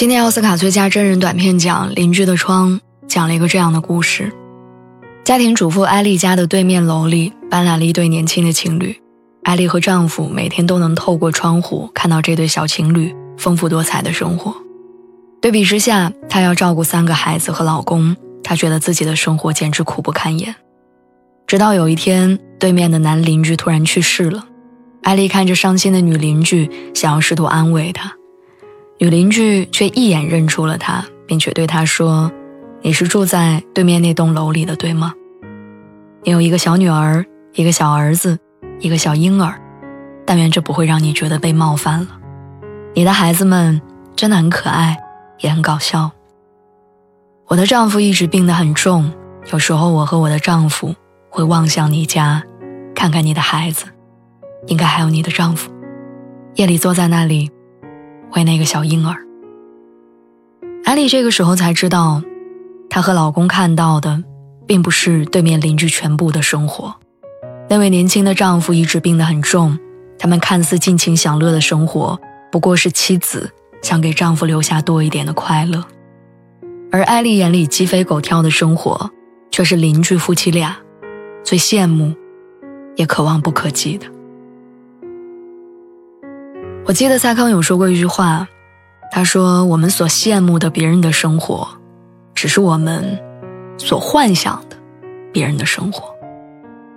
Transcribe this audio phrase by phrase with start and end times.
[0.00, 2.70] 今年奥斯卡最佳真人短片奖《邻居的窗》
[3.06, 4.32] 讲了一个这样的故事：
[5.24, 8.98] 家庭主妇艾丽家的对面楼里搬来了一对年轻的情侣，
[9.42, 14.56] 艾丽和丈夫每天都能透过窗户看到这对小情侣丰富多彩的生活。
[15.42, 20.56] 对比之下，她要照顾三个孩子和老公，她觉得自己的生活简直苦不堪言。
[21.46, 24.46] 直到有一天，对面的男邻居突然去世了，
[25.02, 28.14] 艾丽看着伤心的女邻居，想要试图安慰她。
[29.02, 32.30] 女邻居却一眼认出了他，并且对他说
[32.84, 35.14] ：“你是住在对面那栋楼里的，对吗？
[36.22, 38.38] 你有一个小女儿，一个小儿子，
[38.78, 39.58] 一个小婴儿。
[40.26, 42.08] 但愿这不会让你觉得被冒犯了。
[42.94, 43.80] 你的孩子们
[44.14, 44.98] 真的很可爱，
[45.38, 46.10] 也很搞笑。
[47.46, 49.10] 我的丈夫一直病得很重，
[49.50, 50.94] 有时候我和我的丈夫
[51.30, 52.42] 会望向你家，
[52.94, 53.86] 看看你的孩子，
[54.66, 55.72] 应该还有你的丈夫。
[56.56, 57.50] 夜里坐在那里。”
[58.32, 59.16] 为那个小婴儿，
[60.84, 62.22] 艾丽这个时候才知道，
[62.88, 64.22] 她和老公看到的，
[64.66, 66.94] 并不是对面邻居全部的生活。
[67.68, 69.78] 那位年轻的丈夫一直病得很重，
[70.18, 72.18] 他们看似尽情享乐的生活，
[72.52, 73.50] 不过是妻子
[73.82, 75.84] 想给丈夫留下多一点的快乐。
[76.92, 79.10] 而艾丽眼里鸡飞狗跳的生活，
[79.50, 80.76] 却是邻居夫妻俩
[81.44, 82.14] 最羡慕，
[82.96, 84.06] 也可望不可及的。
[86.90, 88.48] 我记得蔡康永说过一句话，
[89.12, 91.68] 他说：“我们所羡慕的别人的生活，
[92.34, 93.16] 只是我们
[93.78, 94.76] 所幻想的
[95.32, 96.12] 别人的生活。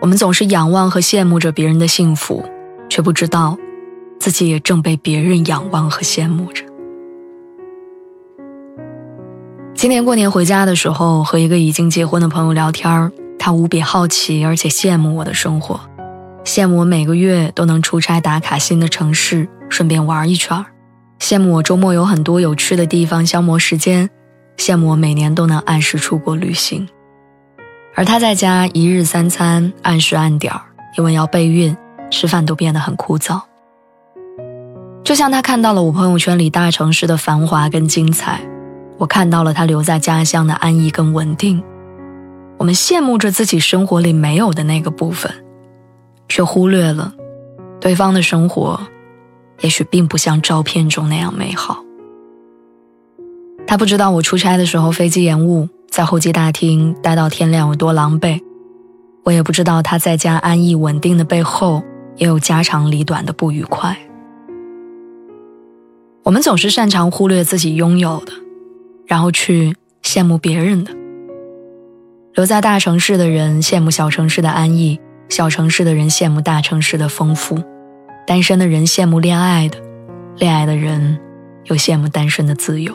[0.00, 2.44] 我们总是仰望和羡慕着别人的幸福，
[2.88, 3.56] 却不知道
[4.18, 6.64] 自己也正被别人仰望和羡慕着。”
[9.72, 15.78] 今年过年回家的时候，和一个已经结婚的朋友聊天他无比好奇而且羡慕我的生活，
[16.46, 19.46] 羡慕我每个月都能出差打卡新的城市。
[19.68, 20.64] 顺便玩一圈
[21.18, 24.08] 羡慕我周末有很多有趣的地方消磨时间，
[24.56, 26.88] 羡慕我每年都能按时出国旅行，
[27.96, 30.60] 而他在家一日三餐按时按点儿，
[30.96, 31.76] 因为要备孕，
[32.12, 33.40] 吃饭都变得很枯燥。
[35.02, 38.40] 就像他看到了我朋友圈里大城市的繁华跟精彩，
[38.98, 41.60] 我看到了他留在家乡的安逸跟稳定。
[42.56, 45.32] 我们羡慕着自己生活里没有的那个部分，
[46.28, 47.14] 却忽略了
[47.80, 48.80] 对方的生活。
[49.60, 51.82] 也许并不像照片中那样美好。
[53.66, 58.40] 他不知道我出差的时候飞机延误，在候机大厅待到天亮有多狼狈，
[59.24, 61.82] 我也不知道他在家安逸稳定的背后
[62.16, 63.96] 也有家长里短的不愉快。
[66.22, 68.32] 我们总是擅长忽略自己拥有的，
[69.06, 70.92] 然后去羡慕别人的。
[72.34, 77.62] 留在大城市的人羡慕小城市的安逸，小城市的人羡慕大城市的丰富。
[78.26, 79.78] 单身的人羡慕恋爱的，
[80.36, 81.18] 恋爱的人
[81.64, 82.92] 又羡慕单身的自由。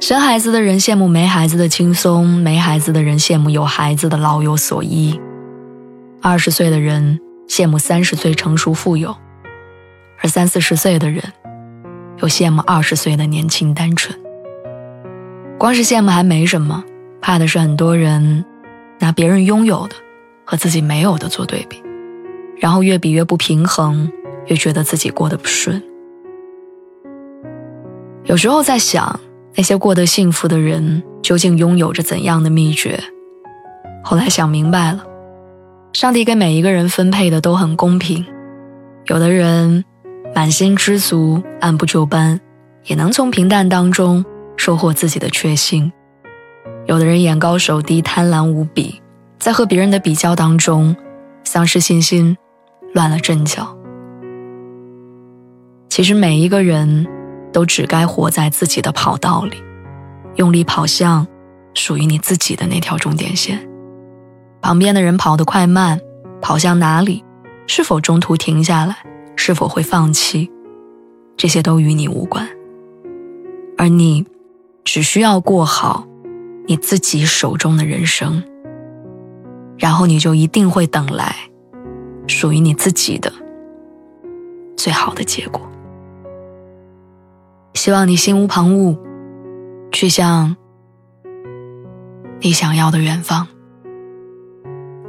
[0.00, 5.20] 生孩子的人羡慕没孩子的轻松，没孩子的人羡慕有孩子的老有所依。
[6.20, 9.16] 二十岁的人羡慕三十岁成熟富有，
[10.20, 11.22] 而三四十岁的人
[12.18, 14.18] 又羡慕二十岁的年轻单纯。
[15.58, 16.82] 光是羡慕还没什么，
[17.20, 18.44] 怕的是很多人
[18.98, 19.94] 拿别人拥有的
[20.44, 21.82] 和自己没有的做对比。
[22.56, 24.10] 然后越比越不平衡，
[24.46, 25.82] 越觉得自己过得不顺。
[28.24, 29.18] 有时候在想，
[29.56, 33.02] 那些过得幸福的人究竟拥有着怎样的秘诀？
[34.04, 35.04] 后来想明白了，
[35.92, 38.24] 上帝给每一个人分配的都很公平。
[39.06, 39.84] 有的人
[40.32, 42.40] 满心知足、按部就班，
[42.86, 44.24] 也能从平淡当中
[44.56, 45.90] 收获自己的确信；
[46.86, 49.01] 有的人眼高手低、贪婪无比，
[49.42, 50.94] 在和别人的比较当中
[51.42, 52.38] 丧失信心。
[52.94, 53.74] 乱了阵脚。
[55.88, 57.06] 其实每一个人
[57.50, 59.56] 都只该活在自己的跑道里，
[60.34, 61.26] 用力跑向
[61.72, 63.66] 属于你自己的那条终点线。
[64.60, 65.98] 旁边的人跑得快慢，
[66.42, 67.24] 跑向哪里，
[67.66, 68.94] 是否中途停下来，
[69.36, 70.50] 是否会放弃，
[71.38, 72.46] 这些都与你无关。
[73.78, 74.26] 而你
[74.84, 76.06] 只需要过好
[76.66, 78.42] 你自己手中的人生，
[79.82, 81.34] 然后你就一定会等来。
[82.28, 83.32] 属于你自己的
[84.76, 85.60] 最好的结果。
[87.74, 88.96] 希望你心无旁骛，
[89.90, 90.56] 去向
[92.38, 93.48] 你想要的远方。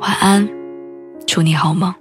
[0.00, 0.48] 晚安，
[1.26, 1.94] 祝你好梦。